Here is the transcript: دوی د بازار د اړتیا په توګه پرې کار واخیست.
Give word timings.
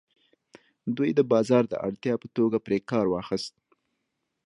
دوی 0.97 1.09
د 1.15 1.19
بازار 1.31 1.63
د 1.69 1.73
اړتیا 1.87 2.13
په 2.23 2.27
توګه 2.37 2.57
پرې 2.65 2.77
کار 2.91 3.05
واخیست. 3.09 3.53